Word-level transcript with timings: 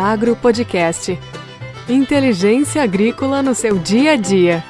Inteliagro 0.00 0.34
Podcast. 0.34 1.18
Inteligência 1.86 2.82
agrícola 2.82 3.42
no 3.42 3.54
seu 3.54 3.76
dia 3.76 4.12
a 4.12 4.16
dia. 4.16 4.64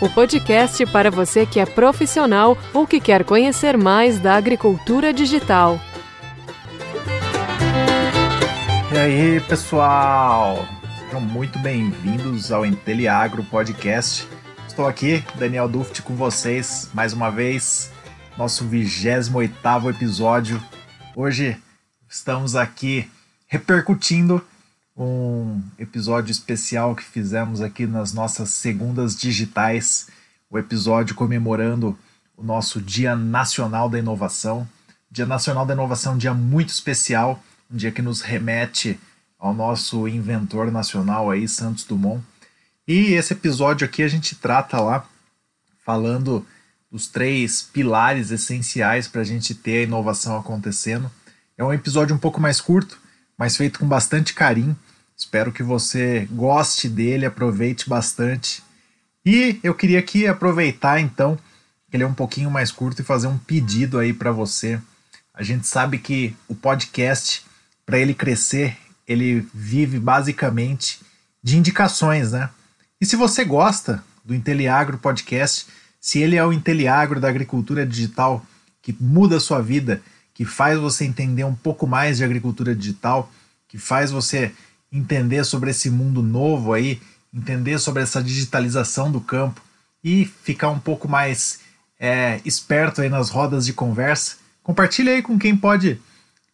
O 0.00 0.08
podcast 0.08 0.86
para 0.86 1.10
você 1.10 1.44
que 1.44 1.58
é 1.58 1.66
profissional 1.66 2.56
ou 2.72 2.86
que 2.86 3.00
quer 3.00 3.24
conhecer 3.24 3.76
mais 3.76 4.20
da 4.20 4.36
agricultura 4.36 5.12
digital. 5.12 5.80
E 8.92 8.96
aí, 8.96 9.40
pessoal? 9.40 10.64
Sejam 11.00 11.20
muito 11.20 11.58
bem-vindos 11.58 12.52
ao 12.52 12.64
Inteliagro 12.64 13.42
Podcast. 13.42 14.28
Estou 14.68 14.86
aqui, 14.86 15.24
Daniel 15.34 15.68
Duft, 15.68 16.00
com 16.02 16.14
vocês 16.14 16.88
mais 16.94 17.12
uma 17.12 17.28
vez, 17.28 17.90
nosso 18.40 18.66
28 18.66 19.90
episódio. 19.90 20.62
Hoje 21.14 21.58
estamos 22.08 22.56
aqui 22.56 23.06
repercutindo 23.46 24.42
um 24.96 25.62
episódio 25.78 26.32
especial 26.32 26.96
que 26.96 27.04
fizemos 27.04 27.60
aqui 27.60 27.86
nas 27.86 28.14
nossas 28.14 28.48
segundas 28.48 29.14
digitais, 29.14 30.08
o 30.48 30.58
episódio 30.58 31.14
comemorando 31.14 31.98
o 32.34 32.42
nosso 32.42 32.80
Dia 32.80 33.14
Nacional 33.14 33.90
da 33.90 33.98
Inovação. 33.98 34.66
Dia 35.10 35.26
Nacional 35.26 35.66
da 35.66 35.74
Inovação, 35.74 36.14
um 36.14 36.18
dia 36.18 36.32
muito 36.32 36.70
especial, 36.70 37.44
um 37.70 37.76
dia 37.76 37.92
que 37.92 38.00
nos 38.00 38.22
remete 38.22 38.98
ao 39.38 39.52
nosso 39.52 40.08
inventor 40.08 40.72
nacional 40.72 41.30
aí, 41.30 41.46
Santos 41.46 41.84
Dumont. 41.84 42.24
E 42.88 43.12
esse 43.12 43.34
episódio 43.34 43.84
aqui 43.84 44.02
a 44.02 44.08
gente 44.08 44.34
trata 44.34 44.80
lá 44.80 45.06
falando 45.84 46.46
dos 46.90 47.06
três 47.06 47.62
pilares 47.62 48.30
essenciais 48.30 49.06
para 49.06 49.20
a 49.20 49.24
gente 49.24 49.54
ter 49.54 49.80
a 49.80 49.82
inovação 49.84 50.36
acontecendo. 50.36 51.10
É 51.56 51.62
um 51.62 51.72
episódio 51.72 52.16
um 52.16 52.18
pouco 52.18 52.40
mais 52.40 52.60
curto, 52.60 52.98
mas 53.38 53.56
feito 53.56 53.78
com 53.78 53.86
bastante 53.86 54.34
carinho. 54.34 54.76
Espero 55.16 55.52
que 55.52 55.62
você 55.62 56.26
goste 56.32 56.88
dele, 56.88 57.26
aproveite 57.26 57.88
bastante. 57.88 58.62
E 59.24 59.60
eu 59.62 59.74
queria 59.74 59.98
aqui 59.98 60.26
aproveitar 60.26 61.00
então 61.00 61.38
que 61.88 61.96
ele 61.96 62.04
é 62.04 62.06
um 62.06 62.14
pouquinho 62.14 62.50
mais 62.50 62.70
curto 62.72 63.02
e 63.02 63.04
fazer 63.04 63.26
um 63.26 63.38
pedido 63.38 63.98
aí 63.98 64.12
para 64.12 64.32
você. 64.32 64.80
A 65.34 65.42
gente 65.42 65.66
sabe 65.66 65.98
que 65.98 66.34
o 66.48 66.54
podcast, 66.54 67.44
para 67.84 67.98
ele 67.98 68.14
crescer, 68.14 68.76
ele 69.06 69.46
vive 69.52 69.98
basicamente 69.98 71.00
de 71.42 71.56
indicações, 71.56 72.32
né? 72.32 72.48
E 73.00 73.06
se 73.06 73.16
você 73.16 73.44
gosta 73.44 74.02
do 74.24 74.34
Inteliagro 74.34 74.98
Podcast, 74.98 75.66
se 76.00 76.18
ele 76.20 76.36
é 76.36 76.44
o 76.44 76.52
Inteliagro 76.52 77.20
da 77.20 77.28
agricultura 77.28 77.86
digital 77.86 78.44
que 78.82 78.96
muda 78.98 79.36
a 79.36 79.40
sua 79.40 79.60
vida, 79.60 80.00
que 80.32 80.44
faz 80.44 80.78
você 80.78 81.04
entender 81.04 81.44
um 81.44 81.54
pouco 81.54 81.86
mais 81.86 82.16
de 82.16 82.24
agricultura 82.24 82.74
digital, 82.74 83.30
que 83.68 83.76
faz 83.76 84.10
você 84.10 84.52
entender 84.90 85.44
sobre 85.44 85.70
esse 85.70 85.90
mundo 85.90 86.22
novo 86.22 86.72
aí, 86.72 87.00
entender 87.32 87.78
sobre 87.78 88.02
essa 88.02 88.22
digitalização 88.22 89.12
do 89.12 89.20
campo 89.20 89.60
e 90.02 90.24
ficar 90.24 90.70
um 90.70 90.78
pouco 90.78 91.06
mais 91.06 91.60
é, 91.98 92.40
esperto 92.44 93.02
aí 93.02 93.10
nas 93.10 93.28
rodas 93.28 93.66
de 93.66 93.74
conversa, 93.74 94.36
compartilhe 94.62 95.10
aí 95.10 95.22
com 95.22 95.38
quem 95.38 95.54
pode 95.54 96.00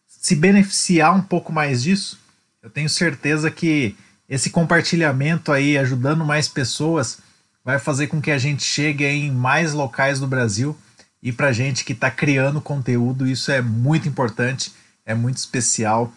se 0.07 0.35
beneficiar 0.35 1.15
um 1.15 1.21
pouco 1.21 1.53
mais 1.53 1.81
disso. 1.81 2.19
Eu 2.61 2.69
tenho 2.69 2.89
certeza 2.89 3.49
que 3.49 3.95
esse 4.27 4.49
compartilhamento 4.49 5.53
aí, 5.53 5.77
ajudando 5.77 6.25
mais 6.25 6.49
pessoas, 6.49 7.19
vai 7.67 7.79
fazer 7.79 8.07
com 8.07 8.21
que 8.21 8.31
a 8.31 8.37
gente 8.37 8.63
chegue 8.63 9.05
em 9.05 9.29
mais 9.29 9.73
locais 9.73 10.21
do 10.21 10.25
Brasil. 10.25 10.73
E 11.21 11.33
para 11.33 11.51
gente 11.51 11.83
que 11.83 11.91
está 11.91 12.09
criando 12.09 12.61
conteúdo, 12.61 13.27
isso 13.27 13.51
é 13.51 13.61
muito 13.61 14.07
importante, 14.07 14.71
é 15.05 15.13
muito 15.13 15.35
especial. 15.35 16.09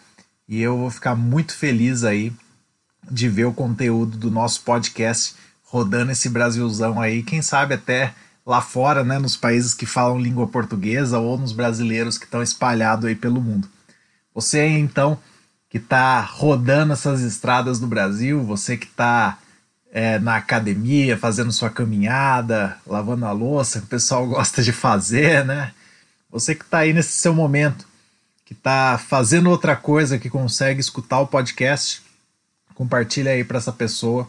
E 0.48 0.62
eu 0.62 0.78
vou 0.78 0.90
ficar 0.92 1.16
muito 1.16 1.52
feliz 1.52 2.04
aí 2.04 2.32
de 3.10 3.28
ver 3.28 3.46
o 3.46 3.52
conteúdo 3.52 4.16
do 4.16 4.30
nosso 4.30 4.60
podcast 4.60 5.34
rodando 5.64 6.12
esse 6.12 6.28
Brasilzão 6.28 7.00
aí. 7.00 7.20
Quem 7.20 7.42
sabe 7.42 7.74
até 7.74 8.14
lá 8.46 8.60
fora, 8.60 9.02
né, 9.02 9.18
nos 9.18 9.36
países 9.36 9.74
que 9.74 9.86
falam 9.86 10.20
língua 10.20 10.46
portuguesa 10.46 11.18
ou 11.18 11.36
nos 11.36 11.50
brasileiros 11.50 12.16
que 12.16 12.26
estão 12.26 12.44
espalhados 12.44 13.06
aí 13.06 13.16
pelo 13.16 13.42
mundo. 13.42 13.68
Você 14.32 14.64
então 14.68 15.18
que 15.68 15.78
está 15.78 16.20
rodando 16.20 16.92
essas 16.92 17.22
estradas 17.22 17.80
do 17.80 17.88
Brasil, 17.88 18.40
você 18.44 18.76
que 18.76 18.86
está 18.86 19.36
é, 19.92 20.18
na 20.18 20.36
academia, 20.36 21.16
fazendo 21.16 21.52
sua 21.52 21.70
caminhada, 21.70 22.76
lavando 22.86 23.26
a 23.26 23.32
louça, 23.32 23.80
que 23.80 23.86
o 23.86 23.88
pessoal 23.88 24.26
gosta 24.28 24.62
de 24.62 24.72
fazer, 24.72 25.44
né? 25.44 25.72
Você 26.30 26.54
que 26.54 26.64
está 26.64 26.78
aí 26.78 26.92
nesse 26.92 27.12
seu 27.12 27.34
momento, 27.34 27.86
que 28.44 28.52
está 28.52 28.98
fazendo 28.98 29.50
outra 29.50 29.74
coisa, 29.74 30.18
que 30.18 30.30
consegue 30.30 30.80
escutar 30.80 31.20
o 31.20 31.26
podcast, 31.26 32.02
compartilha 32.74 33.32
aí 33.32 33.44
para 33.44 33.58
essa 33.58 33.72
pessoa, 33.72 34.28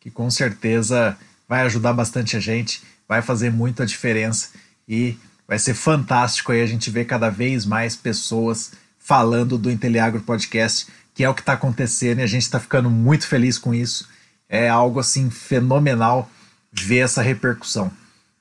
que 0.00 0.10
com 0.10 0.30
certeza 0.30 1.16
vai 1.48 1.62
ajudar 1.62 1.92
bastante 1.92 2.36
a 2.36 2.40
gente, 2.40 2.82
vai 3.06 3.20
fazer 3.20 3.52
muita 3.52 3.84
diferença 3.84 4.48
e 4.88 5.16
vai 5.46 5.58
ser 5.58 5.74
fantástico 5.74 6.50
aí 6.50 6.62
a 6.62 6.66
gente 6.66 6.90
ver 6.90 7.04
cada 7.04 7.28
vez 7.28 7.66
mais 7.66 7.94
pessoas 7.94 8.72
falando 8.98 9.58
do 9.58 9.70
Inteliagro 9.70 10.22
Podcast, 10.22 10.86
que 11.14 11.22
é 11.22 11.28
o 11.28 11.34
que 11.34 11.42
está 11.42 11.52
acontecendo 11.52 12.20
e 12.20 12.22
a 12.22 12.26
gente 12.26 12.42
está 12.42 12.58
ficando 12.58 12.88
muito 12.88 13.26
feliz 13.26 13.58
com 13.58 13.74
isso. 13.74 14.08
É 14.52 14.68
algo 14.68 15.00
assim 15.00 15.30
fenomenal 15.30 16.30
ver 16.70 16.98
essa 16.98 17.22
repercussão. 17.22 17.90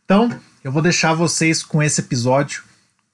Então, 0.03 0.29
eu 0.61 0.69
vou 0.69 0.81
deixar 0.81 1.13
vocês 1.13 1.63
com 1.63 1.81
esse 1.81 2.01
episódio. 2.01 2.63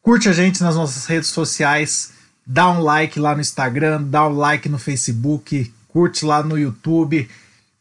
Curte 0.02 0.28
a 0.28 0.34
gente 0.34 0.64
nas 0.64 0.76
nossas 0.76 1.06
redes 1.06 1.30
sociais, 1.30 2.14
dá 2.44 2.68
um 2.72 2.82
like 2.82 3.20
lá 3.20 3.36
no 3.36 3.42
Instagram, 3.42 4.02
dá 4.02 4.28
um 4.28 4.36
like 4.36 4.68
no 4.68 4.80
Facebook, 4.80 5.72
curte 5.88 6.26
lá 6.26 6.42
no 6.42 6.58
YouTube, 6.58 7.30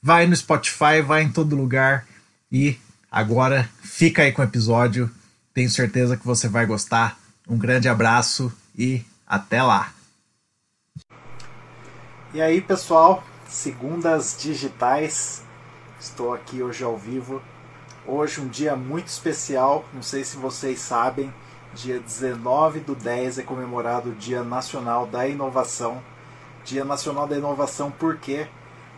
vai 0.03 0.27
no 0.27 0.37
Spotify, 0.37 1.01
vai 1.03 1.23
em 1.23 1.33
todo 1.33 1.57
lugar. 1.57 2.07
E 2.53 2.79
agora 3.11 3.71
fica 3.83 4.21
aí 4.21 4.33
com 4.33 4.43
o 4.43 4.45
episódio. 4.45 5.11
Tenho 5.55 5.71
certeza 5.71 6.19
que 6.19 6.27
você 6.27 6.47
vai 6.47 6.67
gostar. 6.67 7.19
Um 7.49 7.57
grande 7.57 7.89
abraço 7.89 8.53
e 8.77 9.03
até 9.27 9.63
lá! 9.63 9.95
E 12.35 12.43
aí, 12.43 12.61
pessoal, 12.61 13.25
segundas 13.49 14.37
digitais. 14.39 15.43
Estou 16.01 16.35
aqui 16.35 16.63
hoje 16.63 16.85
ao 16.85 16.97
vivo. 16.97 17.41
Hoje 18.07 18.41
um 18.41 18.49
dia 18.49 18.77
muito 18.77 19.09
especial, 19.09 19.85
não 19.93 20.03
sei 20.03 20.23
se 20.23 20.37
vocês 20.37 20.79
sabem, 20.79 21.33
dia 21.75 21.99
19 21.99 22.81
do 22.81 22.95
10 22.95 23.39
é 23.39 23.43
comemorado 23.43 24.11
o 24.11 24.15
Dia 24.15 24.45
Nacional 24.45 25.07
da 25.07 25.27
Inovação. 25.27 26.03
Dia 26.65 26.85
Nacional 26.85 27.27
da 27.27 27.37
Inovação 27.37 27.91
porque 27.91 28.47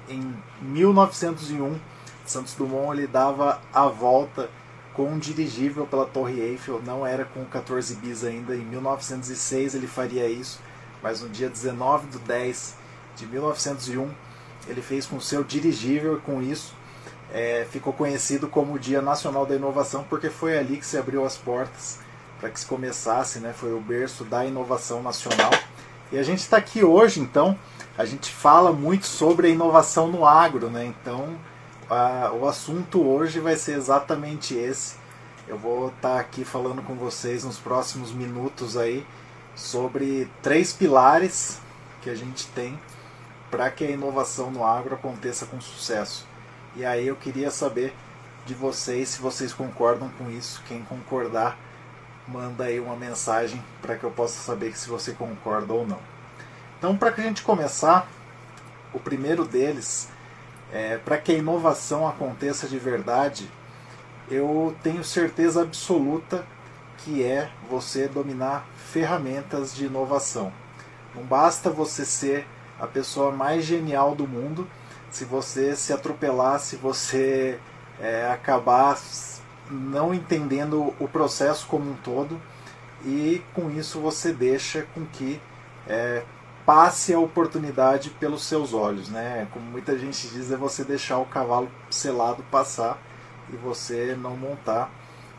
em 0.09 0.35
1901 0.61 1.79
Santos 2.27 2.55
Dumont 2.55 2.99
ele 2.99 3.07
dava 3.07 3.61
a 3.73 3.87
volta 3.87 4.51
com 4.93 5.07
um 5.07 5.19
dirigível 5.19 5.87
pela 5.87 6.05
Torre 6.05 6.41
Eiffel, 6.41 6.83
não 6.85 7.07
era 7.07 7.25
com 7.25 7.45
14 7.45 7.95
bis 7.97 8.25
ainda, 8.25 8.55
em 8.55 8.65
1906 8.65 9.75
ele 9.75 9.87
faria 9.87 10.29
isso, 10.29 10.61
mas 11.03 11.23
no 11.23 11.29
dia 11.29 11.49
19 11.49 12.09
de 12.09 12.19
10 12.19 12.75
de 13.17 13.27
1901 13.27 14.28
ele 14.69 14.83
fez 14.83 15.07
com 15.07 15.19
seu 15.19 15.43
dirigível 15.43 16.19
e 16.19 16.21
com 16.21 16.43
isso 16.43 16.75
é, 17.33 17.67
ficou 17.71 17.93
conhecido 17.93 18.49
como 18.49 18.75
o 18.75 18.79
Dia 18.79 19.03
Nacional 19.03 19.45
da 19.45 19.55
Inovação, 19.55 20.05
porque 20.09 20.31
foi 20.31 20.59
ali 20.59 20.77
que 20.77 20.87
se 20.87 20.97
abriu 20.97 21.25
as 21.25 21.37
portas 21.37 21.99
para 22.41 22.51
que 22.51 22.61
se 22.61 22.67
começasse, 22.67 23.41
né, 23.41 23.53
foi 23.53 23.73
o 23.73 23.81
berço 23.81 24.25
da 24.25 24.45
inovação 24.45 25.03
nacional. 25.03 25.51
E 26.13 26.19
a 26.19 26.23
gente 26.23 26.39
está 26.39 26.57
aqui 26.57 26.85
hoje, 26.85 27.21
então, 27.21 27.59
a 27.97 28.05
gente 28.05 28.31
fala 28.31 28.73
muito 28.73 29.07
sobre 29.07 29.49
a 29.49 29.51
inovação 29.51 30.07
no 30.07 30.25
agro, 30.25 30.71
né? 30.71 30.87
Então, 30.87 31.37
a, 31.91 32.31
o 32.33 32.49
assunto 32.49 33.03
hoje 33.03 33.41
vai 33.41 33.57
ser 33.57 33.73
exatamente 33.73 34.55
esse. 34.55 34.95
Eu 35.47 35.59
vou 35.59 35.89
estar 35.89 36.15
tá 36.15 36.21
aqui 36.21 36.45
falando 36.45 36.81
com 36.81 36.95
vocês 36.95 37.45
nos 37.45 37.59
próximos 37.59 38.13
minutos 38.13 38.77
aí 38.77 39.05
sobre 39.55 40.31
três 40.41 40.73
pilares 40.73 41.59
que 42.01 42.09
a 42.09 42.15
gente 42.15 42.47
tem 42.49 42.79
para 43.51 43.71
que 43.71 43.85
a 43.85 43.91
inovação 43.91 44.51
no 44.51 44.65
agro 44.65 44.95
aconteça 44.95 45.47
com 45.47 45.61
sucesso. 45.61 46.27
E 46.77 46.85
aí 46.85 47.07
eu 47.07 47.17
queria 47.17 47.51
saber 47.51 47.95
de 48.47 48.55
vocês 48.55 49.09
se 49.11 49.21
vocês 49.21 49.53
concordam 49.53 50.09
com 50.19 50.31
isso. 50.31 50.63
Quem 50.67 50.83
concordar, 50.83 51.59
manda 52.27 52.65
aí 52.65 52.79
uma 52.79 52.97
mensagem 52.97 53.63
para 53.81 53.97
que 53.97 54.05
eu 54.05 54.11
possa 54.11 54.41
saber 54.43 54.77
se 54.77 54.89
você 54.89 55.13
concorda 55.13 55.73
ou 55.73 55.87
não. 55.87 55.99
Então, 56.79 56.97
para 56.97 57.11
que 57.11 57.21
a 57.21 57.25
gente 57.25 57.43
começar, 57.43 58.09
o 58.93 59.01
primeiro 59.01 59.45
deles 59.45 60.09
é, 60.73 60.99
para 60.99 61.19
que 61.19 61.33
a 61.33 61.37
inovação 61.37 62.07
aconteça 62.07 62.69
de 62.69 62.79
verdade, 62.79 63.51
eu 64.31 64.77
tenho 64.83 65.03
certeza 65.03 65.63
absoluta 65.63 66.45
que 66.99 67.23
é 67.23 67.51
você 67.71 68.09
dominar 68.09 68.67
ferramentas 68.93 69.75
de 69.75 69.87
inovação. 69.87 70.53
Não 71.15 71.23
basta 71.23 71.71
você 71.71 72.05
ser 72.05 72.47
a 72.79 72.87
pessoa 72.87 73.33
mais 73.33 73.65
genial 73.65 74.15
do 74.15 74.27
mundo 74.27 74.69
se 75.11 75.25
você 75.25 75.75
se 75.75 75.93
atropelar, 75.93 76.61
se 76.61 76.77
você 76.77 77.59
é, 78.01 78.31
acabar 78.31 78.99
não 79.71 80.15
entendendo 80.15 80.95
o 80.99 81.09
processo 81.09 81.67
como 81.67 81.91
um 81.91 81.95
todo 81.97 82.41
e 83.05 83.43
com 83.55 83.71
isso 83.71 84.01
você 84.01 84.33
deixa 84.33 84.87
com 84.95 85.05
que 85.07 85.41
é, 85.87 86.23
passe 86.65 87.15
a 87.15 87.19
oportunidade 87.19 88.11
pelos 88.11 88.45
seus 88.45 88.75
olhos, 88.75 89.09
né? 89.09 89.49
Como 89.53 89.65
muita 89.65 89.99
gente 89.99 90.29
diz, 90.29 90.53
é 90.53 90.57
você 90.57 90.85
deixar 90.85 91.19
o 91.19 91.25
cavalo 91.25 91.71
selado 91.91 92.43
passar 92.51 92.99
e 93.51 93.57
você 93.57 94.15
não 94.21 94.37
montar 94.37 94.91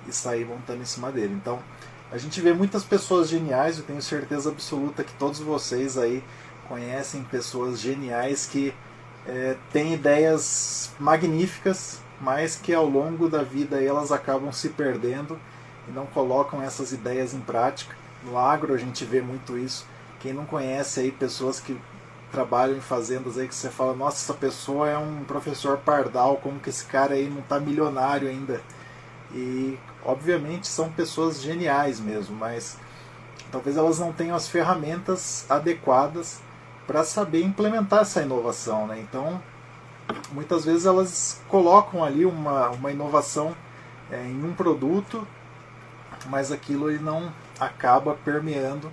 e 0.08 0.14
sair 0.14 0.46
montando 0.46 0.82
em 0.82 0.86
cima 0.86 1.12
dele. 1.12 1.34
Então, 1.36 1.60
a 2.12 2.18
gente 2.18 2.42
vê 2.42 2.52
muitas 2.52 2.84
pessoas 2.84 3.30
geniais, 3.30 3.78
eu 3.78 3.84
tenho 3.84 4.02
certeza 4.02 4.50
absoluta 4.50 5.04
que 5.04 5.14
todos 5.14 5.40
vocês 5.40 5.96
aí 5.96 6.24
conhecem 6.69 7.24
pessoas 7.24 7.80
geniais 7.80 8.45
que 8.45 8.74
é, 9.27 9.57
têm 9.74 9.95
ideias 9.95 10.92
magníficas, 11.00 12.00
mas 12.21 12.56
que 12.56 12.74
ao 12.74 12.86
longo 12.86 13.27
da 13.27 13.44
vida 13.44 13.83
elas 13.83 14.12
acabam 14.12 14.51
se 14.51 14.69
perdendo 14.69 15.38
e 15.88 15.92
não 15.92 16.06
colocam 16.06 16.62
essas 16.62 16.92
ideias 16.92 17.33
em 17.33 17.39
prática. 17.39 17.95
No 18.24 18.38
agro 18.38 18.74
a 18.74 18.77
gente 18.77 19.04
vê 19.04 19.19
muito 19.21 19.57
isso. 19.57 19.86
Quem 20.19 20.31
não 20.31 20.45
conhece 20.45 21.00
aí 21.00 21.12
pessoas 21.12 21.60
que 21.60 21.80
trabalham 22.31 22.77
em 22.77 22.81
fazendas 22.81 23.38
aí 23.38 23.48
que 23.48 23.56
você 23.56 23.69
fala, 23.69 23.95
nossa, 23.95 24.18
essa 24.18 24.33
pessoa 24.39 24.88
é 24.88 24.98
um 24.98 25.24
professor 25.24 25.77
pardal, 25.80 26.38
como 26.38 26.60
que 26.60 26.69
esse 26.69 26.86
cara 26.86 27.16
aí 27.16 27.27
não 27.27 27.39
está 27.39 27.60
milionário 27.60 28.27
ainda? 28.27 28.62
E 29.33 29.77
obviamente 30.06 30.68
são 30.68 30.92
pessoas 30.92 31.42
geniais 31.42 32.00
mesmo, 32.00 32.36
mas 32.36 32.77
talvez 33.51 33.77
elas 33.77 33.98
não 33.98 34.12
tenham 34.13 34.36
as 34.36 34.48
ferramentas 34.48 35.45
adequadas 35.50 36.42
para 36.90 37.04
saber 37.04 37.44
implementar 37.44 38.02
essa 38.02 38.24
inovação, 38.24 38.88
né? 38.88 39.00
Então, 39.00 39.40
muitas 40.32 40.66
vezes 40.66 40.88
elas 40.88 41.40
colocam 41.48 42.04
ali 42.04 42.26
uma, 42.26 42.70
uma 42.70 42.92
inovação 42.92 43.56
é, 44.10 44.20
em 44.24 44.44
um 44.44 44.56
produto, 44.56 45.28
mas 46.26 46.52
aquilo 46.52 46.90
ele 46.90 46.98
não 46.98 47.32
acaba 47.60 48.16
permeando 48.26 48.92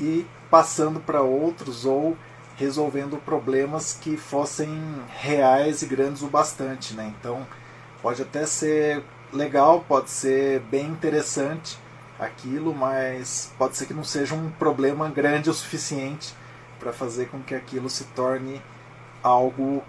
e 0.00 0.26
passando 0.50 1.00
para 1.00 1.20
outros 1.20 1.84
ou 1.84 2.16
resolvendo 2.56 3.22
problemas 3.22 3.92
que 3.92 4.16
fossem 4.16 4.80
reais 5.20 5.82
e 5.82 5.86
grandes 5.86 6.22
o 6.22 6.28
bastante, 6.28 6.94
né? 6.94 7.12
Então 7.20 7.46
pode 8.00 8.22
até 8.22 8.46
ser 8.46 9.04
legal, 9.30 9.84
pode 9.86 10.08
ser 10.08 10.60
bem 10.60 10.86
interessante 10.86 11.78
aquilo, 12.18 12.74
mas 12.74 13.52
pode 13.58 13.76
ser 13.76 13.84
que 13.84 13.92
não 13.92 14.02
seja 14.02 14.34
um 14.34 14.48
problema 14.52 15.10
grande 15.10 15.50
o 15.50 15.52
suficiente 15.52 16.32
para 16.78 16.92
fazer 16.92 17.28
com 17.28 17.40
que 17.40 17.54
aquilo 17.54 17.88
se 17.88 18.04
torne 18.04 18.62
algo 19.22 19.82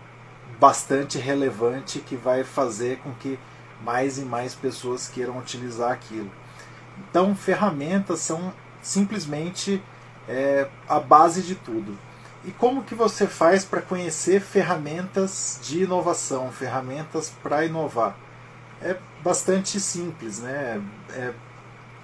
bastante 0.60 1.18
relevante 1.18 2.00
que 2.00 2.16
vai 2.16 2.44
fazer 2.44 2.98
com 3.00 3.14
que 3.14 3.40
mais 3.84 4.18
e 4.18 4.22
mais 4.22 4.54
pessoas 4.56 5.08
queiram 5.08 5.38
utilizar 5.38 5.92
aquilo. 5.92 6.30
Então, 6.98 7.36
ferramentas 7.36 8.20
são 8.20 8.54
simplesmente 8.82 9.82
é, 10.28 10.68
a 10.88 11.00
base 11.00 11.42
de 11.42 11.56
tudo. 11.56 11.98
E 12.46 12.52
como 12.52 12.84
que 12.84 12.96
você 12.96 13.28
faz 13.28 13.66
para 13.66 13.82
conhecer 13.82 14.42
ferramentas 14.42 15.60
de 15.62 15.84
inovação, 15.84 16.52
ferramentas 16.52 17.32
para 17.44 17.66
inovar? 17.66 18.18
É 18.82 18.98
bastante 19.22 19.80
simples, 19.80 20.40
né? 20.40 20.82
É, 21.12 21.34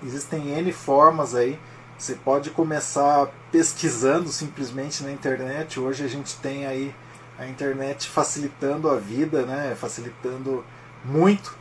existem 0.03 0.49
N 0.49 0.71
formas 0.73 1.33
aí. 1.33 1.57
Você 1.97 2.13
pode 2.13 2.49
começar 2.49 3.29
pesquisando 3.51 4.27
simplesmente 4.29 5.01
na 5.01 5.11
internet. 5.13 5.79
Hoje 5.79 6.03
a 6.03 6.07
gente 6.09 6.35
tem 6.37 6.65
aí 6.65 6.93
a 7.39 7.47
internet 7.47 8.09
facilitando 8.09 8.89
a 8.89 8.97
vida, 8.97 9.45
né? 9.45 9.75
facilitando 9.79 10.63
muito. 11.05 11.55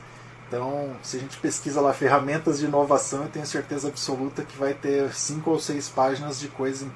Então, 0.49 0.97
se 1.05 1.17
a 1.17 1.21
gente 1.21 1.37
pesquisa 1.39 1.81
lá 1.81 1.93
ferramentas 1.93 2.59
de 2.59 2.65
inovação, 2.65 3.23
eu 3.23 3.29
tenho 3.29 3.47
certeza 3.47 3.89
absoluta 3.89 4.43
que 4.43 4.59
vai 4.59 4.75
ter 4.75 5.15
cinco 5.15 5.51
ou 5.51 5.61
seis 5.61 5.89
páginas 5.89 6.41
de 6.41 6.49
coisas 6.49 6.89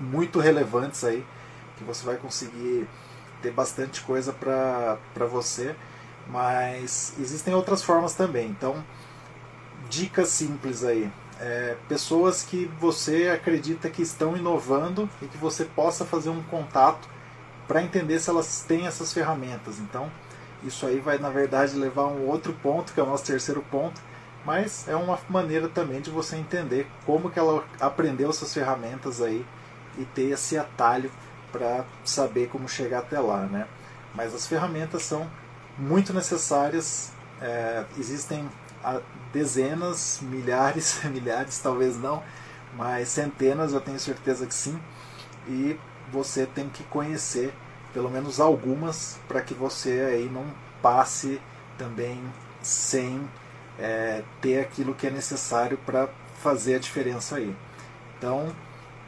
muito 0.00 0.38
relevantes 0.38 1.02
aí, 1.02 1.26
que 1.76 1.84
você 1.84 2.04
vai 2.06 2.16
conseguir 2.16 2.88
ter 3.42 3.50
bastante 3.50 4.02
coisa 4.02 4.32
para 4.32 5.26
você. 5.28 5.74
Mas 6.28 7.12
existem 7.18 7.54
outras 7.54 7.82
formas 7.82 8.14
também. 8.14 8.48
Então, 8.48 8.84
dicas 9.90 10.28
simples 10.28 10.84
aí. 10.84 11.10
É, 11.40 11.76
pessoas 11.88 12.42
que 12.42 12.66
você 12.80 13.28
acredita 13.28 13.88
que 13.88 14.02
estão 14.02 14.36
inovando 14.36 15.08
e 15.22 15.26
que 15.26 15.38
você 15.38 15.64
possa 15.64 16.04
fazer 16.04 16.30
um 16.30 16.42
contato 16.42 17.08
para 17.68 17.82
entender 17.82 18.18
se 18.18 18.28
elas 18.28 18.64
têm 18.66 18.86
essas 18.86 19.12
ferramentas. 19.12 19.78
Então, 19.78 20.10
isso 20.64 20.86
aí 20.86 20.98
vai 20.98 21.18
na 21.18 21.30
verdade 21.30 21.76
levar 21.76 22.02
a 22.02 22.08
um 22.08 22.26
outro 22.26 22.52
ponto, 22.54 22.92
que 22.92 22.98
é 22.98 23.02
o 23.02 23.06
nosso 23.06 23.24
terceiro 23.24 23.62
ponto, 23.70 24.00
mas 24.44 24.88
é 24.88 24.96
uma 24.96 25.18
maneira 25.28 25.68
também 25.68 26.00
de 26.00 26.10
você 26.10 26.36
entender 26.36 26.86
como 27.04 27.30
que 27.30 27.38
ela 27.38 27.64
aprendeu 27.80 28.30
essas 28.30 28.52
ferramentas 28.52 29.20
aí 29.20 29.44
e 29.98 30.04
ter 30.04 30.30
esse 30.30 30.56
atalho 30.56 31.10
para 31.52 31.84
saber 32.04 32.48
como 32.48 32.68
chegar 32.68 33.00
até 33.00 33.20
lá, 33.20 33.42
né? 33.42 33.66
Mas 34.14 34.34
as 34.34 34.46
ferramentas 34.46 35.02
são 35.02 35.30
muito 35.76 36.12
necessárias, 36.12 37.12
é, 37.40 37.84
existem 37.98 38.48
dezenas, 39.32 40.20
milhares, 40.22 41.00
milhares 41.10 41.58
talvez 41.58 41.96
não, 41.98 42.22
mas 42.74 43.08
centenas 43.08 43.72
eu 43.72 43.80
tenho 43.80 43.98
certeza 43.98 44.46
que 44.46 44.54
sim, 44.54 44.78
e 45.46 45.78
você 46.12 46.46
tem 46.46 46.68
que 46.68 46.84
conhecer 46.84 47.52
pelo 47.92 48.10
menos 48.10 48.38
algumas 48.38 49.18
para 49.26 49.40
que 49.40 49.54
você 49.54 50.00
aí 50.12 50.28
não 50.30 50.44
passe 50.82 51.40
também 51.76 52.22
sem 52.62 53.28
é, 53.78 54.22
ter 54.40 54.60
aquilo 54.60 54.94
que 54.94 55.06
é 55.06 55.10
necessário 55.10 55.78
para 55.78 56.08
fazer 56.42 56.76
a 56.76 56.78
diferença 56.78 57.36
aí. 57.36 57.54
Então, 58.16 58.54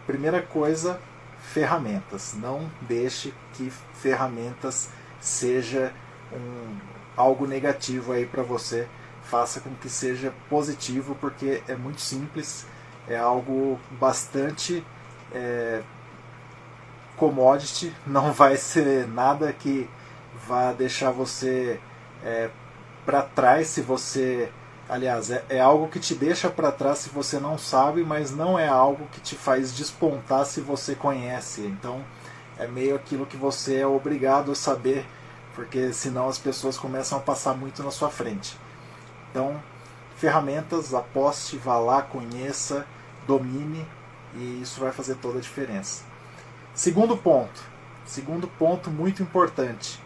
primeira 0.07 0.41
coisa, 0.41 1.01
ferramentas. 1.41 2.35
Não 2.35 2.71
deixe 2.83 3.35
que 3.55 3.71
ferramentas 3.95 4.89
seja 5.21 5.93
um, 6.33 6.77
algo 7.17 7.47
negativo 7.47 8.13
aí 8.13 8.25
para 8.25 8.43
você. 8.43 8.87
Faça 9.31 9.61
com 9.61 9.71
que 9.77 9.89
seja 9.89 10.35
positivo, 10.49 11.17
porque 11.21 11.63
é 11.69 11.77
muito 11.77 12.01
simples, 12.01 12.67
é 13.07 13.17
algo 13.17 13.79
bastante 13.93 14.85
é, 15.33 15.83
commodity, 17.17 17.95
não 18.05 18.33
vai 18.33 18.57
ser 18.57 19.07
nada 19.07 19.53
que 19.53 19.89
vá 20.49 20.73
deixar 20.73 21.13
você 21.13 21.79
é, 22.25 22.51
para 23.07 23.23
trás 23.23 23.69
se 23.69 23.81
você. 23.81 24.51
Aliás, 24.89 25.31
é, 25.31 25.45
é 25.49 25.61
algo 25.61 25.87
que 25.87 26.01
te 26.01 26.17
deixa 26.17 26.51
para 26.51 26.73
trás 26.73 26.99
se 26.99 27.11
você 27.11 27.39
não 27.39 27.57
sabe, 27.57 28.03
mas 28.03 28.33
não 28.33 28.59
é 28.59 28.67
algo 28.67 29.07
que 29.13 29.21
te 29.21 29.37
faz 29.37 29.73
despontar 29.73 30.45
se 30.45 30.61
você 30.61 30.97
conhece. 30.97 31.61
Então, 31.61 32.05
é 32.59 32.67
meio 32.67 32.97
aquilo 32.97 33.25
que 33.25 33.37
você 33.37 33.77
é 33.77 33.87
obrigado 33.87 34.51
a 34.51 34.57
saber, 34.57 35.07
porque 35.55 35.93
senão 35.93 36.29
as 36.29 36.39
pessoas 36.39 36.77
começam 36.77 37.17
a 37.17 37.21
passar 37.21 37.55
muito 37.55 37.85
na 37.85 37.93
sua 37.93 38.11
frente. 38.11 38.59
Então, 39.31 39.63
ferramentas, 40.17 40.93
aposte, 40.93 41.57
vá 41.57 41.79
lá, 41.79 42.03
conheça, 42.03 42.87
domine, 43.27 43.87
e 44.35 44.61
isso 44.63 44.81
vai 44.81 44.93
fazer 44.93 45.17
toda 45.17 45.39
a 45.39 45.41
diferença. 45.41 46.05
Segundo 46.75 47.17
ponto, 47.17 47.63
segundo 48.05 48.47
ponto 48.47 48.91
muito 48.91 49.23
importante, 49.23 50.01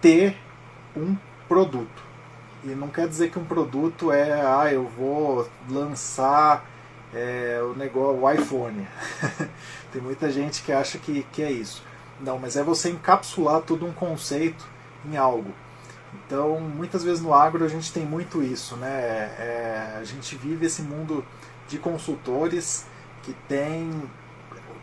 ter 0.00 0.36
um 0.96 1.16
produto. 1.48 2.04
E 2.64 2.68
não 2.68 2.88
quer 2.88 3.08
dizer 3.08 3.30
que 3.30 3.38
um 3.38 3.44
produto 3.44 4.10
é, 4.10 4.40
ah, 4.40 4.72
eu 4.72 4.84
vou 4.88 5.48
lançar 5.68 6.64
é, 7.14 7.60
o 7.62 7.74
negócio, 7.74 8.22
o 8.22 8.30
iPhone. 8.30 8.86
Tem 9.92 10.02
muita 10.02 10.30
gente 10.30 10.62
que 10.62 10.72
acha 10.72 10.98
que, 10.98 11.22
que 11.32 11.42
é 11.42 11.50
isso. 11.50 11.82
Não, 12.20 12.38
mas 12.38 12.56
é 12.56 12.62
você 12.62 12.90
encapsular 12.90 13.60
todo 13.60 13.86
um 13.86 13.92
conceito 13.92 14.66
em 15.04 15.16
algo. 15.16 15.52
Então, 16.24 16.60
muitas 16.60 17.04
vezes 17.04 17.22
no 17.22 17.34
agro 17.34 17.64
a 17.64 17.68
gente 17.68 17.92
tem 17.92 18.04
muito 18.04 18.42
isso, 18.42 18.76
né? 18.76 18.88
É, 18.88 19.96
a 19.98 20.04
gente 20.04 20.36
vive 20.36 20.66
esse 20.66 20.82
mundo 20.82 21.24
de 21.68 21.78
consultores 21.78 22.86
que 23.22 23.32
tem 23.48 23.90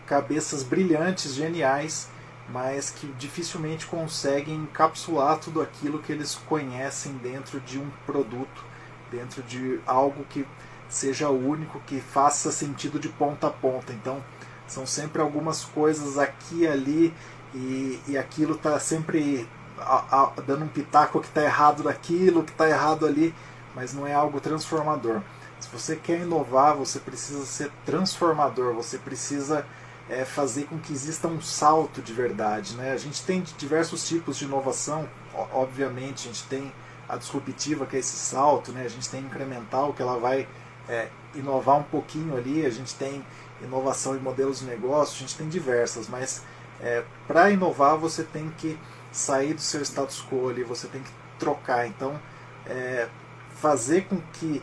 cabeças 0.05 0.63
brilhantes, 0.63 1.33
geniais, 1.33 2.09
mas 2.49 2.89
que 2.89 3.07
dificilmente 3.17 3.85
conseguem 3.85 4.55
encapsular 4.55 5.37
tudo 5.39 5.61
aquilo 5.61 5.99
que 5.99 6.11
eles 6.11 6.35
conhecem 6.35 7.13
dentro 7.13 7.59
de 7.61 7.79
um 7.79 7.89
produto, 8.05 8.63
dentro 9.09 9.41
de 9.43 9.79
algo 9.85 10.25
que 10.25 10.45
seja 10.89 11.29
único, 11.29 11.79
que 11.81 11.99
faça 11.99 12.51
sentido 12.51 12.99
de 12.99 13.09
ponta 13.09 13.47
a 13.47 13.51
ponta. 13.51 13.93
Então, 13.93 14.23
são 14.67 14.85
sempre 14.85 15.21
algumas 15.21 15.63
coisas 15.63 16.17
aqui 16.17 16.61
e 16.61 16.67
ali, 16.67 17.13
e, 17.53 17.99
e 18.07 18.17
aquilo 18.17 18.55
está 18.55 18.79
sempre 18.79 19.47
a, 19.77 20.23
a, 20.23 20.41
dando 20.41 20.65
um 20.65 20.67
pitaco 20.67 21.19
que 21.19 21.27
está 21.27 21.43
errado 21.43 21.83
daquilo, 21.83 22.43
que 22.43 22.51
está 22.51 22.69
errado 22.69 23.05
ali, 23.05 23.33
mas 23.75 23.93
não 23.93 24.05
é 24.05 24.13
algo 24.13 24.39
transformador. 24.39 25.21
Se 25.59 25.69
você 25.69 25.95
quer 25.95 26.21
inovar, 26.21 26.75
você 26.75 26.99
precisa 26.99 27.45
ser 27.45 27.71
transformador, 27.85 28.73
você 28.73 28.97
precisa 28.97 29.65
é, 30.09 30.25
fazer 30.25 30.65
com 30.65 30.77
que 30.77 30.91
exista 30.91 31.27
um 31.27 31.41
salto 31.41 32.01
de 32.01 32.13
verdade. 32.13 32.75
Né? 32.75 32.91
A 32.91 32.97
gente 32.97 33.23
tem 33.23 33.41
diversos 33.57 34.07
tipos 34.07 34.37
de 34.37 34.45
inovação, 34.45 35.07
obviamente, 35.53 36.27
a 36.27 36.31
gente 36.33 36.43
tem 36.47 36.73
a 37.07 37.17
disruptiva, 37.17 37.85
que 37.85 37.95
é 37.95 37.99
esse 37.99 38.15
salto, 38.15 38.71
né? 38.71 38.83
a 38.85 38.89
gente 38.89 39.09
tem 39.09 39.21
incremental, 39.21 39.93
que 39.93 40.01
ela 40.01 40.19
vai 40.19 40.47
é, 40.87 41.07
inovar 41.33 41.77
um 41.77 41.83
pouquinho 41.83 42.35
ali, 42.35 42.65
a 42.65 42.69
gente 42.69 42.95
tem 42.95 43.23
inovação 43.61 44.15
em 44.15 44.19
modelos 44.19 44.59
de 44.59 44.65
negócio, 44.65 45.15
a 45.15 45.19
gente 45.19 45.35
tem 45.35 45.47
diversas, 45.47 46.07
mas 46.07 46.43
é, 46.81 47.03
para 47.27 47.49
inovar 47.49 47.97
você 47.97 48.23
tem 48.23 48.49
que 48.57 48.77
sair 49.13 49.53
do 49.53 49.61
seu 49.61 49.81
status 49.81 50.21
quo 50.29 50.49
ali, 50.49 50.63
você 50.63 50.87
tem 50.87 51.01
que 51.01 51.11
trocar. 51.39 51.87
Então, 51.87 52.19
é, 52.65 53.07
fazer 53.55 54.05
com 54.07 54.19
que 54.33 54.61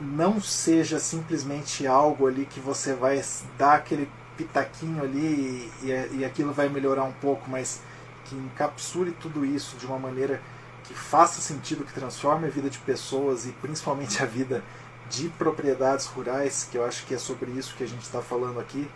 não 0.00 0.40
seja 0.40 0.98
simplesmente 0.98 1.86
algo 1.86 2.26
ali 2.26 2.46
que 2.46 2.60
você 2.60 2.94
vai 2.94 3.22
dar 3.58 3.74
aquele 3.74 4.08
pitaquinho 4.36 5.02
ali 5.02 5.70
e, 5.82 6.18
e, 6.18 6.24
aquilo 6.24 6.52
vai 6.52 6.68
melhorar 6.68 7.02
um 7.02 7.12
pouco, 7.12 7.50
mas 7.50 7.80
que 8.24 8.36
encapsule 8.36 9.10
tudo 9.20 9.44
isso 9.44 9.76
de 9.76 9.86
uma 9.86 9.98
maneira 9.98 10.40
que 10.84 10.94
faça 10.94 11.40
sentido, 11.40 11.84
que 11.84 11.92
transforme 11.92 12.46
a 12.46 12.50
vida 12.50 12.70
de 12.70 12.78
pessoas 12.78 13.46
e 13.46 13.52
principalmente 13.52 14.22
a 14.22 14.26
vida 14.26 14.62
de 15.10 15.28
propriedades 15.30 16.06
rurais, 16.06 16.68
que 16.70 16.78
eu 16.78 16.84
acho 16.84 17.04
que 17.04 17.14
é 17.14 17.18
sobre 17.18 17.50
isso 17.50 17.74
que 17.76 17.82
a 17.82 17.88
gente 17.88 18.02
está 18.02 18.22
falando 18.22 18.60
aqui. 18.60 18.88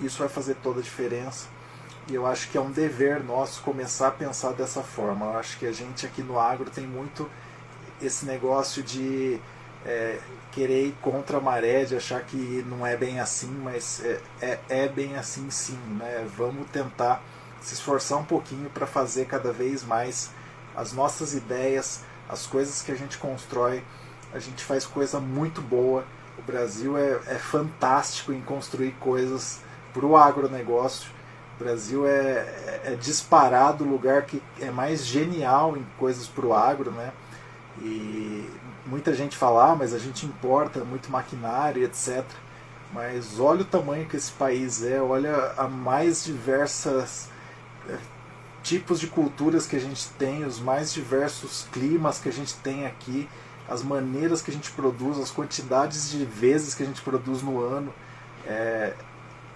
Isso 0.00 0.18
vai 0.18 0.28
fazer 0.28 0.56
toda 0.56 0.80
a 0.80 0.82
diferença. 0.82 1.46
E 2.08 2.14
eu 2.14 2.26
acho 2.26 2.50
que 2.50 2.58
é 2.58 2.60
um 2.60 2.70
dever 2.70 3.24
nosso 3.24 3.62
começar 3.62 4.08
a 4.08 4.10
pensar 4.10 4.52
dessa 4.52 4.82
forma. 4.82 5.26
Eu 5.26 5.38
acho 5.38 5.58
que 5.58 5.66
a 5.66 5.72
gente 5.72 6.04
aqui 6.04 6.22
no 6.22 6.38
agro 6.38 6.70
tem 6.70 6.86
muito 6.86 7.28
esse 8.00 8.26
negócio 8.26 8.82
de 8.82 9.40
é, 9.86 10.18
querer 10.52 10.88
ir 10.88 10.96
contra 11.00 11.38
a 11.38 11.40
maré, 11.40 11.84
de 11.84 11.96
achar 11.96 12.22
que 12.22 12.64
não 12.68 12.86
é 12.86 12.94
bem 12.94 13.20
assim, 13.20 13.50
mas 13.62 14.04
é, 14.04 14.20
é, 14.42 14.58
é 14.68 14.88
bem 14.88 15.16
assim 15.16 15.48
sim. 15.50 15.78
Né? 15.98 16.26
Vamos 16.36 16.68
tentar 16.70 17.22
se 17.62 17.72
esforçar 17.72 18.18
um 18.18 18.24
pouquinho 18.24 18.68
para 18.68 18.86
fazer 18.86 19.24
cada 19.24 19.50
vez 19.50 19.82
mais 19.82 20.30
as 20.76 20.92
nossas 20.92 21.32
ideias, 21.32 22.02
as 22.28 22.46
coisas 22.46 22.82
que 22.82 22.92
a 22.92 22.96
gente 22.96 23.16
constrói. 23.16 23.82
A 24.34 24.38
gente 24.38 24.62
faz 24.62 24.84
coisa 24.84 25.18
muito 25.20 25.62
boa. 25.62 26.04
O 26.36 26.42
Brasil 26.42 26.98
é, 26.98 27.18
é 27.28 27.38
fantástico 27.38 28.30
em 28.32 28.42
construir 28.42 28.92
coisas 29.00 29.60
para 29.94 30.04
o 30.04 30.16
agronegócio. 30.16 31.08
O 31.54 31.64
Brasil 31.64 32.06
é, 32.06 32.82
é 32.84 32.98
disparado 33.00 33.84
o 33.84 33.88
lugar 33.88 34.22
que 34.22 34.42
é 34.60 34.70
mais 34.70 35.06
genial 35.06 35.76
em 35.76 35.86
coisas 35.98 36.26
para 36.26 36.46
o 36.46 36.52
agro, 36.52 36.90
né? 36.90 37.12
E 37.80 38.48
muita 38.86 39.14
gente 39.14 39.36
fala, 39.36 39.72
ah, 39.72 39.76
mas 39.76 39.94
a 39.94 39.98
gente 39.98 40.26
importa 40.26 40.84
muito 40.84 41.10
maquinário, 41.10 41.84
etc. 41.84 42.24
Mas 42.92 43.38
olha 43.38 43.62
o 43.62 43.64
tamanho 43.64 44.06
que 44.06 44.16
esse 44.16 44.32
país 44.32 44.82
é, 44.84 45.00
olha 45.00 45.52
a 45.56 45.68
mais 45.68 46.24
diversas 46.24 47.28
é, 47.88 47.96
tipos 48.62 48.98
de 48.98 49.06
culturas 49.06 49.66
que 49.66 49.76
a 49.76 49.80
gente 49.80 50.08
tem, 50.10 50.44
os 50.44 50.58
mais 50.58 50.92
diversos 50.92 51.66
climas 51.72 52.18
que 52.18 52.28
a 52.28 52.32
gente 52.32 52.54
tem 52.56 52.86
aqui, 52.86 53.28
as 53.68 53.82
maneiras 53.82 54.42
que 54.42 54.50
a 54.50 54.54
gente 54.54 54.70
produz, 54.72 55.18
as 55.18 55.30
quantidades 55.30 56.10
de 56.10 56.24
vezes 56.24 56.74
que 56.74 56.82
a 56.82 56.86
gente 56.86 57.00
produz 57.00 57.42
no 57.42 57.60
ano. 57.60 57.92
É, 58.46 58.94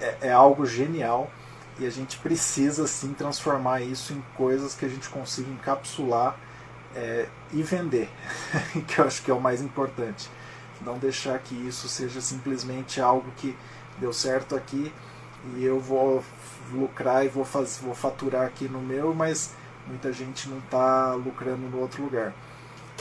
é, 0.00 0.16
é 0.22 0.32
algo 0.32 0.64
genial 0.64 1.30
e 1.78 1.86
a 1.86 1.90
gente 1.90 2.18
precisa 2.18 2.86
sim 2.86 3.12
transformar 3.12 3.80
isso 3.82 4.12
em 4.12 4.22
coisas 4.36 4.74
que 4.74 4.84
a 4.84 4.88
gente 4.88 5.08
consiga 5.08 5.50
encapsular 5.50 6.36
é, 6.94 7.28
e 7.52 7.62
vender, 7.62 8.08
que 8.86 8.98
eu 8.98 9.06
acho 9.06 9.22
que 9.22 9.30
é 9.30 9.34
o 9.34 9.40
mais 9.40 9.62
importante. 9.62 10.30
Não 10.80 10.98
deixar 10.98 11.38
que 11.38 11.54
isso 11.54 11.88
seja 11.88 12.20
simplesmente 12.20 13.00
algo 13.00 13.30
que 13.36 13.56
deu 13.98 14.12
certo 14.12 14.54
aqui 14.56 14.92
e 15.56 15.64
eu 15.64 15.80
vou 15.80 16.24
lucrar 16.72 17.24
e 17.24 17.28
vou, 17.28 17.44
fazer, 17.44 17.82
vou 17.82 17.94
faturar 17.94 18.46
aqui 18.46 18.68
no 18.68 18.80
meu, 18.80 19.14
mas 19.14 19.54
muita 19.86 20.12
gente 20.12 20.48
não 20.48 20.58
está 20.58 21.14
lucrando 21.14 21.68
no 21.68 21.78
outro 21.78 22.02
lugar. 22.02 22.32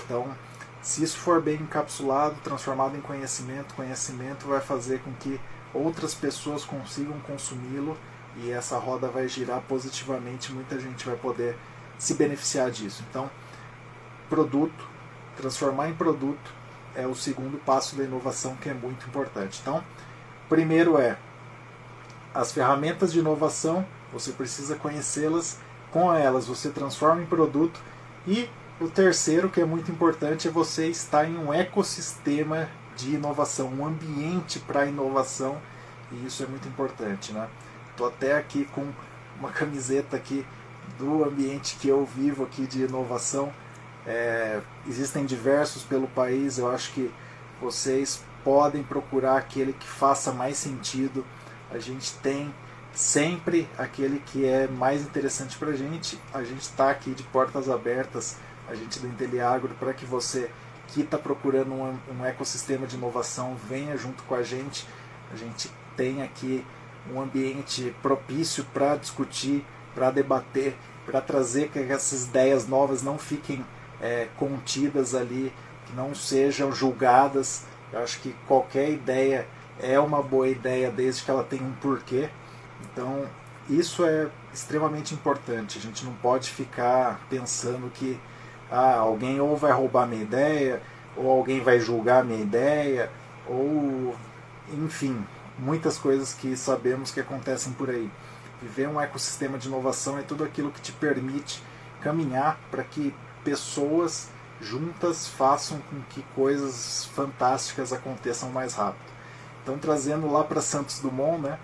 Então, 0.03 0.33
se 0.81 1.03
isso 1.03 1.17
for 1.17 1.41
bem 1.41 1.55
encapsulado, 1.55 2.35
transformado 2.43 2.95
em 2.95 3.01
conhecimento, 3.01 3.73
conhecimento 3.75 4.47
vai 4.47 4.61
fazer 4.61 4.99
com 4.99 5.11
que 5.13 5.39
outras 5.73 6.13
pessoas 6.13 6.63
consigam 6.63 7.19
consumi-lo 7.21 7.97
e 8.43 8.51
essa 8.51 8.77
roda 8.77 9.07
vai 9.07 9.27
girar 9.27 9.61
positivamente, 9.61 10.51
muita 10.51 10.79
gente 10.79 11.05
vai 11.05 11.15
poder 11.15 11.57
se 11.97 12.13
beneficiar 12.13 12.69
disso. 12.69 13.03
Então, 13.09 13.29
produto, 14.29 14.87
transformar 15.35 15.89
em 15.89 15.93
produto 15.95 16.53
é 16.95 17.05
o 17.07 17.15
segundo 17.15 17.57
passo 17.57 17.95
da 17.95 18.03
inovação 18.03 18.55
que 18.55 18.69
é 18.69 18.73
muito 18.73 19.07
importante. 19.07 19.59
Então, 19.61 19.83
primeiro 20.49 20.97
é 20.97 21.17
as 22.33 22.51
ferramentas 22.51 23.11
de 23.11 23.19
inovação, 23.19 23.85
você 24.13 24.31
precisa 24.31 24.75
conhecê-las, 24.75 25.59
com 25.91 26.13
elas 26.13 26.45
você 26.45 26.69
transforma 26.69 27.21
em 27.21 27.25
produto 27.25 27.79
e 28.27 28.49
o 28.79 28.87
terceiro, 28.87 29.49
que 29.49 29.59
é 29.59 29.65
muito 29.65 29.91
importante, 29.91 30.47
é 30.47 30.51
você 30.51 30.87
estar 30.87 31.25
em 31.25 31.35
um 31.35 31.51
ecossistema 31.51 32.69
de 32.95 33.15
inovação, 33.15 33.69
um 33.69 33.85
ambiente 33.85 34.59
para 34.59 34.85
inovação, 34.85 35.57
e 36.11 36.25
isso 36.25 36.43
é 36.43 36.45
muito 36.45 36.67
importante, 36.67 37.33
né? 37.33 37.47
Estou 37.97 38.09
até 38.09 38.37
aqui 38.37 38.63
com 38.65 38.87
uma 39.39 39.49
camiseta 39.49 40.15
aqui 40.15 40.45
do 40.99 41.23
ambiente 41.23 41.77
que 41.77 41.87
eu 41.87 42.05
vivo 42.05 42.43
aqui 42.43 42.67
de 42.67 42.83
inovação. 42.83 43.51
É, 44.05 44.61
existem 44.87 45.25
diversos 45.25 45.81
pelo 45.81 46.07
país, 46.07 46.59
eu 46.59 46.69
acho 46.69 46.93
que 46.93 47.11
vocês 47.59 48.23
podem 48.43 48.83
procurar 48.83 49.37
aquele 49.37 49.73
que 49.73 49.87
faça 49.87 50.31
mais 50.31 50.57
sentido. 50.57 51.25
A 51.71 51.79
gente 51.79 52.13
tem 52.19 52.53
sempre 52.93 53.67
aquele 53.79 54.19
que 54.27 54.45
é 54.45 54.67
mais 54.67 55.01
interessante 55.01 55.57
para 55.57 55.69
a 55.69 55.75
gente. 55.75 56.19
A 56.31 56.43
gente 56.43 56.61
está 56.61 56.91
aqui 56.91 57.15
de 57.15 57.23
portas 57.23 57.67
abertas, 57.67 58.37
a 58.69 58.75
gente 58.75 58.99
do 58.99 59.07
Inteliagro, 59.07 59.73
para 59.79 59.91
que 59.91 60.05
você 60.05 60.51
que 60.89 61.01
está 61.01 61.17
procurando 61.17 61.73
um, 61.73 61.97
um 62.11 62.23
ecossistema 62.23 62.85
de 62.85 62.95
inovação 62.95 63.55
venha 63.67 63.97
junto 63.97 64.21
com 64.21 64.35
a 64.35 64.43
gente. 64.43 64.87
A 65.33 65.35
gente 65.35 65.71
tem 65.95 66.21
aqui 66.21 66.63
um 67.13 67.21
ambiente 67.21 67.93
propício 68.01 68.65
para 68.73 68.95
discutir, 68.95 69.65
para 69.93 70.11
debater, 70.11 70.75
para 71.05 71.21
trazer 71.21 71.69
que 71.69 71.79
essas 71.79 72.25
ideias 72.25 72.67
novas 72.67 73.01
não 73.01 73.17
fiquem 73.17 73.65
é, 74.01 74.27
contidas 74.37 75.15
ali, 75.15 75.53
que 75.85 75.95
não 75.95 76.13
sejam 76.13 76.71
julgadas. 76.71 77.65
Eu 77.91 77.99
acho 78.01 78.19
que 78.19 78.35
qualquer 78.47 78.89
ideia 78.89 79.47
é 79.79 79.99
uma 79.99 80.21
boa 80.21 80.47
ideia 80.47 80.91
desde 80.91 81.23
que 81.23 81.31
ela 81.31 81.43
tenha 81.43 81.63
um 81.63 81.73
porquê. 81.73 82.29
Então, 82.83 83.25
isso 83.69 84.05
é 84.05 84.27
extremamente 84.53 85.13
importante. 85.13 85.77
A 85.77 85.81
gente 85.81 86.05
não 86.05 86.13
pode 86.13 86.49
ficar 86.49 87.19
pensando 87.29 87.89
que 87.91 88.19
ah, 88.69 88.95
alguém 88.97 89.39
ou 89.39 89.55
vai 89.55 89.71
roubar 89.71 90.07
minha 90.07 90.21
ideia, 90.21 90.81
ou 91.15 91.29
alguém 91.29 91.61
vai 91.61 91.79
julgar 91.79 92.23
minha 92.23 92.41
ideia, 92.41 93.09
ou 93.47 94.15
enfim, 94.73 95.25
muitas 95.57 95.97
coisas 95.97 96.33
que 96.33 96.55
sabemos 96.55 97.11
que 97.11 97.19
acontecem 97.19 97.73
por 97.73 97.89
aí. 97.89 98.09
Viver 98.61 98.87
um 98.87 98.99
ecossistema 98.99 99.57
de 99.57 99.67
inovação 99.67 100.17
é 100.17 100.21
tudo 100.21 100.43
aquilo 100.43 100.71
que 100.71 100.81
te 100.81 100.91
permite 100.91 101.61
caminhar 102.01 102.59
para 102.71 102.83
que 102.83 103.13
pessoas 103.43 104.29
juntas 104.59 105.27
façam 105.27 105.79
com 105.89 106.01
que 106.09 106.23
coisas 106.35 107.05
fantásticas 107.13 107.93
aconteçam 107.93 108.49
mais 108.49 108.73
rápido. 108.73 109.11
Então, 109.61 109.77
trazendo 109.77 110.31
lá 110.31 110.43
para 110.43 110.61
Santos 110.61 110.99
Dumont, 110.99 111.41
né, 111.41 111.59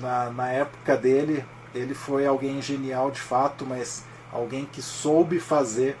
na, 0.00 0.30
na 0.30 0.48
época 0.48 0.96
dele, 0.96 1.44
ele 1.74 1.94
foi 1.94 2.26
alguém 2.26 2.60
genial 2.60 3.10
de 3.10 3.20
fato, 3.20 3.64
mas 3.64 4.04
alguém 4.32 4.66
que 4.66 4.82
soube 4.82 5.40
fazer 5.40 5.96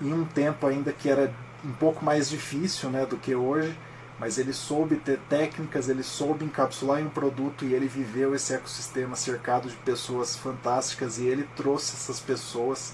em 0.00 0.12
um 0.12 0.24
tempo 0.24 0.66
ainda 0.66 0.92
que 0.92 1.08
era 1.08 1.32
um 1.64 1.72
pouco 1.72 2.04
mais 2.04 2.28
difícil 2.28 2.90
né, 2.90 3.06
do 3.06 3.16
que 3.16 3.34
hoje 3.34 3.76
mas 4.20 4.36
ele 4.36 4.52
soube 4.52 4.96
ter 4.96 5.18
técnicas, 5.30 5.88
ele 5.88 6.02
soube 6.02 6.44
encapsular 6.44 7.00
em 7.00 7.06
um 7.06 7.08
produto 7.08 7.64
e 7.64 7.72
ele 7.72 7.88
viveu 7.88 8.34
esse 8.34 8.52
ecossistema 8.52 9.16
cercado 9.16 9.66
de 9.70 9.76
pessoas 9.76 10.36
fantásticas 10.36 11.18
e 11.18 11.24
ele 11.24 11.48
trouxe 11.56 11.96
essas 11.96 12.20
pessoas, 12.20 12.92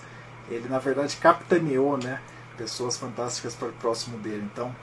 ele 0.49 0.69
na 0.69 0.79
verdade 0.79 1.17
capitaneou, 1.17 1.99
né, 1.99 2.23
pessoas 2.57 2.97
fantásticas 2.97 3.57
para 3.57 3.67
o 3.67 3.73
próximo 3.73 4.17
dele. 4.19 4.49
Então, 4.53 4.75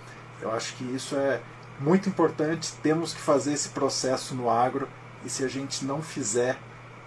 eu 0.42 0.52
acho 0.52 0.76
que 0.76 0.84
isso 0.84 1.16
é 1.16 1.40
muito 1.80 2.10
importante, 2.10 2.74
temos 2.84 3.14
que 3.14 3.22
fazer 3.22 3.54
esse 3.54 3.70
processo 3.70 4.36
no 4.36 4.50
agro 4.50 4.90
e 5.24 5.30
se 5.30 5.46
a 5.46 5.48
gente 5.48 5.86
não 5.86 6.02
fizer, 6.02 6.58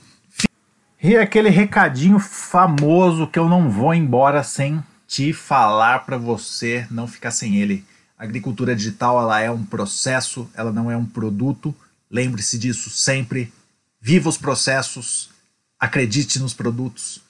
E 1.02 1.16
aquele 1.16 1.48
recadinho 1.48 2.18
famoso 2.18 3.26
que 3.26 3.38
eu 3.38 3.48
não 3.48 3.70
vou 3.70 3.94
embora 3.94 4.42
sem 4.42 4.82
te 5.06 5.32
falar 5.32 6.00
para 6.00 6.16
você 6.16 6.86
não 6.90 7.06
ficar 7.06 7.30
sem 7.30 7.56
ele. 7.56 7.84
A 8.18 8.24
agricultura 8.24 8.74
digital 8.74 9.20
ela 9.20 9.40
é 9.40 9.50
um 9.50 9.64
processo, 9.64 10.48
ela 10.54 10.72
não 10.72 10.90
é 10.90 10.96
um 10.96 11.04
produto. 11.04 11.74
Lembre-se 12.10 12.58
disso 12.58 12.90
sempre. 12.90 13.52
Viva 14.00 14.28
os 14.28 14.38
processos, 14.38 15.30
acredite 15.78 16.38
nos 16.38 16.54
produtos. 16.54 17.20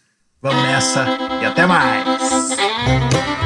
Vamos 0.43 0.63
nessa 0.63 1.07
e 1.41 1.47
até 1.47 1.67
mais! 1.67 3.46